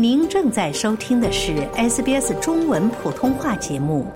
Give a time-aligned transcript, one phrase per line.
[0.00, 4.06] 您正在收听的是 SBS 中文普通话节目。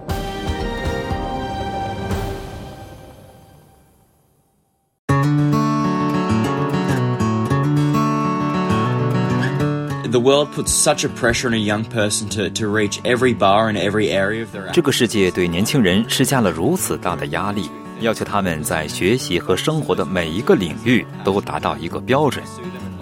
[10.09, 13.69] The world puts such a pressure on a young person to, to reach every bar
[13.69, 17.69] in every area of their 这个世界对年轻人施加了如此大的压力，
[18.03, 22.45] 要求他们在学习和生活的每一个领域都达到一个标准。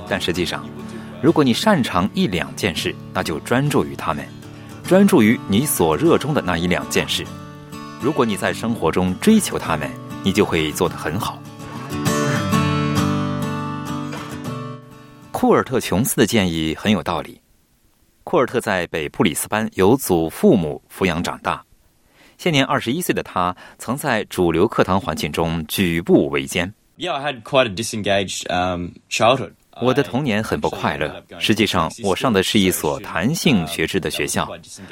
[0.08, 0.64] 但实际上，
[1.22, 4.26] 如果你擅长一两件事，那就专注于他们，
[4.82, 7.26] 专注于你所热衷的那一两件事。
[8.00, 9.90] 如果你在生活中追求他们，
[10.24, 11.38] 你就会做得很好。
[15.30, 17.38] 库尔特·琼斯的建议很有道理。
[18.24, 21.62] 库尔特在北布里斯班由祖父母抚养长大，
[22.38, 26.72] 现年二十一岁的他，曾在主流课堂环境中举步维艰。
[26.96, 29.52] Yeah, I had quite a disengaged um, childhood.
[29.80, 31.22] 我的童年很不快乐。
[31.38, 34.48] 实际上，我上的是一所弹性学制的学校。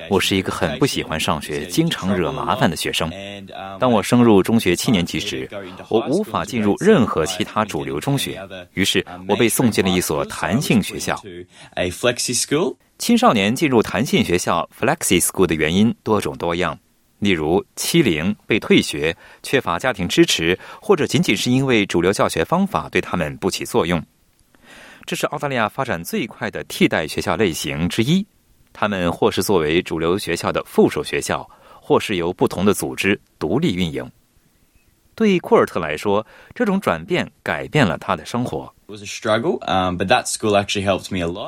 [0.08, 3.10] 我是一个很不喜欢上学、经常惹麻烦的学生。
[3.78, 5.48] 当我升入中学七年级时，
[5.88, 8.40] 我无法进入任何其他主流中学，
[8.74, 11.20] 于是我被送进了一所弹性学校。
[12.98, 16.76] 青少年进入弹性学校 （Flexi School） 的原因多种多样，
[17.20, 24.02] 例如欺凌、被退学、缺乏家庭支持，或者仅仅是因为主流教学方法对他们不起作用。
[25.08, 28.24] 这是澳大利亚发展最快的替代学校类型之一。
[28.74, 31.48] 他们或是作为主流学校的附属学校，
[31.80, 34.06] 或是由不同的组织独立运营。
[35.18, 36.24] 对库尔特来说，
[36.54, 38.72] 这种转变改变了他的生活。
[39.66, 39.96] Um.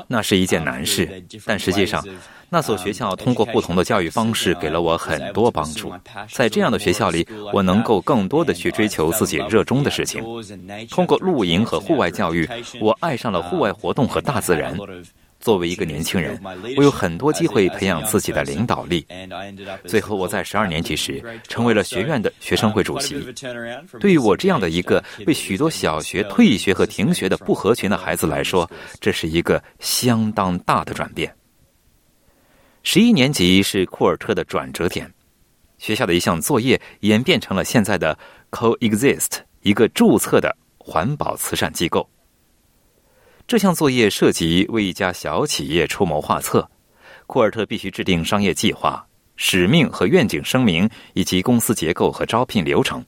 [0.08, 2.04] 那是一件难事，但实际上，
[2.48, 5.92] 那所学校通过不同的教育方式给了我很多帮助。
[6.32, 10.20] 在这样的学校里，我能够更多的去追求自己热衷的事情。
[10.90, 12.48] 通过露营和户外教育，
[12.80, 14.77] 我爱上了户外活动和大自然。
[15.41, 16.38] 作为一个年轻人，
[16.77, 19.06] 我有很多机会培养自己的领导力。
[19.86, 23.18] 最后，我在十二年级时成为了学院的学生会主席。
[23.98, 28.70] 对于我这样的一个被许多小学退学和停学的不合群的孩子来说，
[29.01, 31.34] 这是一个相当大的转变。
[32.83, 35.11] 十一年级是库尔特的转折点，
[35.78, 38.18] 学校的一项作业演变成了现在的
[38.51, 42.07] Coexist，一个注册的环保慈善机构。
[43.50, 46.70] 这项作业涉及为一家小企业出谋划策，
[47.27, 53.05] 库尔特必须制定商业计划、使命和愿景声明，以及公司结构和招聘流程。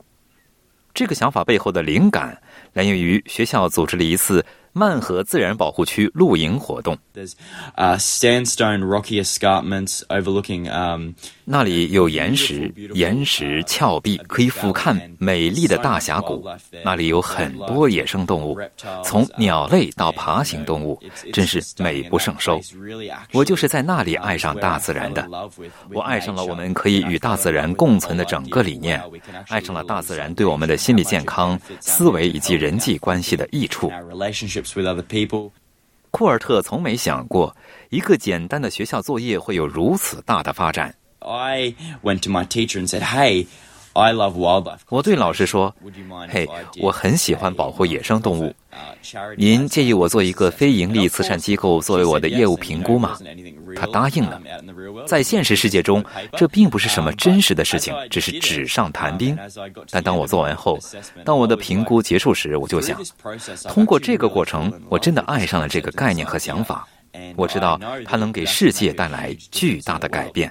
[0.92, 2.36] 这个想法背后的灵感
[2.72, 6.96] 来源于学校组织了一次曼河自然保护区露营活动。
[7.14, 7.32] There's
[7.76, 10.70] uh, sandstone rocky escarpments overlooking.
[10.70, 11.12] Um,
[11.44, 16.48] 那里有岩石、岩石峭壁，可以俯瞰美丽的大峡谷。
[16.84, 18.58] 那里有很多野生动物，
[19.04, 20.98] 从鸟类到爬行动物，
[21.32, 22.60] 真是美不胜收。
[23.32, 25.28] 我就是在那里爱上大自然的。
[25.92, 29.02] 我爱上了我们可以与大自然共存的整个理念，
[29.48, 33.92] 爱上了大自然对我们的心理健康、思维以及人际关系的益处。
[34.62, 35.50] Relationships with other people.
[36.10, 37.56] 库尔特从没想过，
[37.90, 40.94] 一个简单的学校作业会有如此大的发展。
[41.20, 43.46] I went to my teacher and said, "Hey,
[43.94, 46.48] I love wildlife." 我对老师说 Would you mind：“ 嘿
[46.80, 48.54] 我很喜欢保护野生动物。
[48.72, 53.16] uh, 您介意我做一个非盈利慈善机构作为我的业务评估吗？”
[53.76, 54.40] 他答应了。
[55.06, 56.04] 在现实世界中，
[56.36, 59.36] 这并不是什么真实的事情，只是纸上谈兵。
[59.90, 60.78] 但当我做完后，
[61.24, 63.00] 当我的评估结束时，我就想，
[63.68, 66.86] 通过这个过程，我真的爱上了这个概念和想法。
[67.36, 70.50] 我知道它能给世界带来巨大的改变。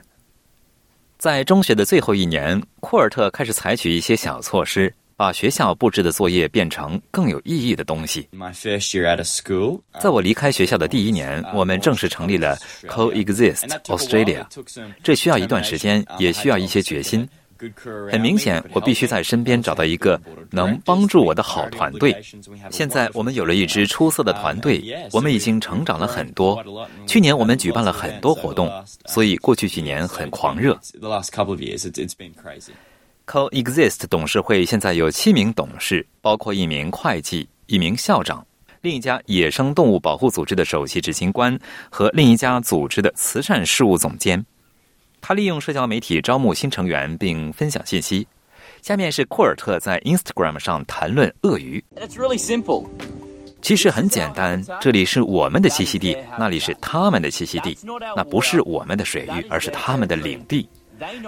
[1.18, 8.28] 在中学的最后一年，库尔特开始采取一些小措施，把学校布置的作业变成更有意义的东西。
[10.00, 14.44] 在我离开学校的第一年，我们正式成立了 Coexist Australia。
[15.04, 17.30] 这需要一段时间，也需要一些决心。
[18.10, 22.20] 很明显，我必须在身边找到一个能帮助我的好团队。
[22.72, 26.66] 现在我们有了一支出色的团队，我们已经成长了很多。
[27.06, 28.68] 去年我们举办了很多活动，
[29.06, 30.76] 所以过去几年很狂热。
[33.28, 38.46] Coexist 董事会现在有七名董事，包括一名会计、一名校长、
[38.82, 41.58] 另一家野生动物保护组织的首席执行官
[41.90, 44.44] 和另一家组织的慈善事务总监。
[45.22, 48.28] 他利用社交媒体招募新成员并分享信息。
[48.82, 51.84] 下面是库尔特在 Instagram 上谈论鳄鱼。
[51.96, 52.88] It's really simple.
[53.62, 57.78] 其实很简单，这里是我们的栖息地，那里是他们的栖息地。
[58.16, 60.68] 那不是我们的水域，而是他们的领地。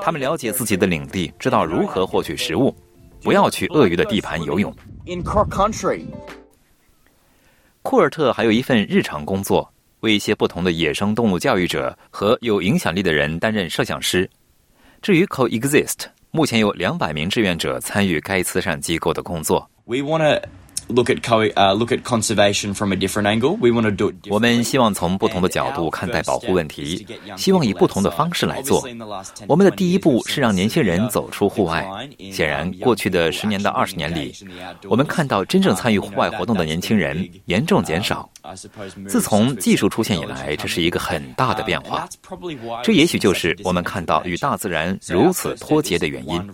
[0.02, 2.76] 他们了解自己的领地，知道如何获取食物。
[3.22, 4.74] 不要去鳄鱼的地盘游泳。
[5.06, 6.06] In croc country.
[7.82, 9.72] 库尔特还有一份日常工作，
[10.02, 14.30] 为一些不同的野生动物教育者和有影响力的人担任摄像师。
[15.02, 19.70] 至于 Coexist，目前有两百名志愿者参与该慈善机构的工作。
[19.86, 20.48] We want to.
[20.88, 23.58] Look at co uh, look at conservation from a different angle.
[23.60, 24.14] We want to do.
[24.30, 27.06] 我们希望从不同的角度看待保护问题，
[27.38, 28.84] 希望以不同的方式来做。
[29.48, 31.86] 我们的第一步是让年轻人走出户外。
[32.32, 34.34] 显然，过去的十年到二十年里，
[34.88, 38.30] 我们看到真正参与户外活动的年轻人严重减少。
[39.08, 42.08] 自从技术出现以来，这是一个很大的变化。
[42.84, 46.50] 这也许就是我们看到与大自然如此脱节的原因。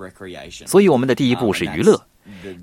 [0.66, 2.00] 所以，我们的第一步是娱乐。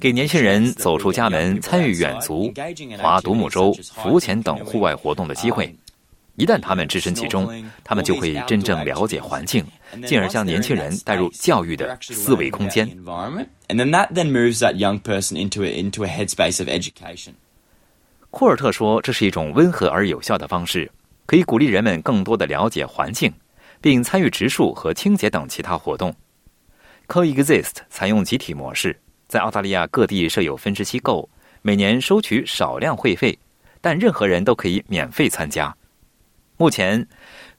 [0.00, 2.52] 给年轻人走出家门、参与远足、
[2.98, 5.74] 划独木舟、浮潜等户外活动的机会。
[6.36, 7.50] 一旦他们置身其中，
[7.82, 9.64] 他们就会真正了解环境，
[10.06, 12.86] 进而将年轻人带入教育的思维空间。
[18.30, 20.90] 库尔特说：“这是一种温和而有效的方式，
[21.24, 23.32] 可以鼓励人们更多的了解环境，
[23.80, 26.14] 并参与植树和清洁等其他活动。
[27.08, 28.94] Coexist 采用集体模式。”
[29.28, 31.28] 在澳大利亚各地设有分支机构，
[31.62, 33.36] 每年收取少量会费，
[33.80, 35.74] 但任何人都可以免费参加。
[36.56, 37.06] 目前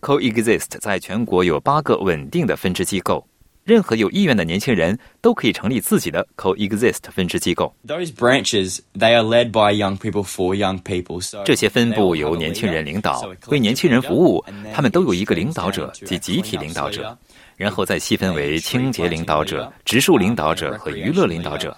[0.01, 3.27] ，Coexist 在全国有八个稳定的分支机构，
[3.63, 7.75] 任何有意愿的年轻人都可以成立自己的 Coexist 分支机构。
[7.85, 11.43] Those branches they are led by young people for young people.
[11.43, 14.43] 这些分部由年轻人领导，为年轻人服务。
[14.73, 17.15] 他们都有一个领导者及集体领导者。
[17.57, 21.75] 然后再细分为清洁领导者、植树领导者和娱乐领导者。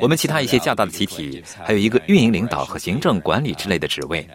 [0.00, 4.26] 我们其他一些较大的集体还有一个运营领导和行政管理之类的职位。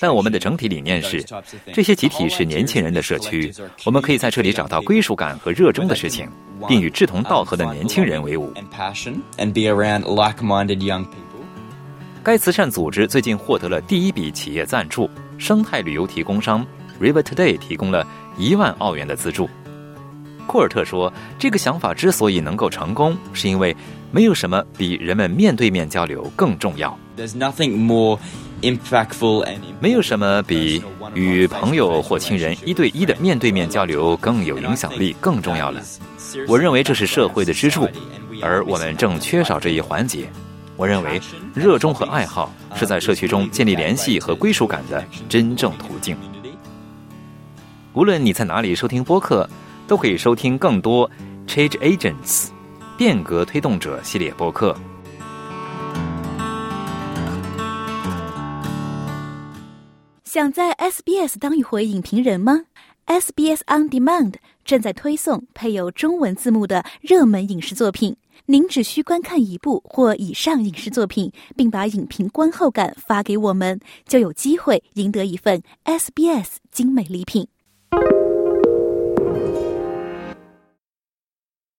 [0.00, 1.24] 但我们的整体理念是，
[1.72, 3.52] 这些集体是年轻人的社区，
[3.84, 6.28] 我们可以在这里找到归属感和热衷的事情，
[6.66, 8.52] 并与志同道合的年轻人为伍。
[12.22, 16.66] 该慈善组织最近获得了第一笔企业赞助，生态旅游提供商
[16.98, 18.06] River Today 提供了
[18.38, 19.48] 一万澳元的资助。
[20.46, 23.76] 库尔特说：“这个想法之所以能够成功，是因为
[24.10, 26.96] 没有什么比人们面对面交流更重要。
[27.16, 28.18] there's nothing more
[28.62, 29.46] impactful，
[29.80, 30.82] 没有什么比
[31.14, 35.80] 与朋友或亲人一对一的面对面交流更有影响力、更重要了。
[36.46, 37.88] 我认为这是社会的支柱，
[38.42, 40.28] 而我们正缺少这一环节。
[40.76, 41.20] 我认为
[41.54, 46.16] 热衷和爱好是在社区中建立联系和归属感的真正途径。
[47.92, 49.48] 无论你在哪里收听播客。”
[49.86, 51.10] 都可以收听更多
[51.46, 52.48] Change Agents
[52.96, 54.76] 变革推动者系列播客。
[60.24, 62.62] 想在 SBS 当一回影评人吗
[63.06, 64.34] ？SBS On Demand
[64.64, 68.16] 正在推送配有中文字幕的热门影视作品，
[68.46, 73.78] 您只需观看一部或以上影视作品，并把影评观后感发给我们，
[74.08, 77.46] 就有机会赢得一份 SBS 精美礼品。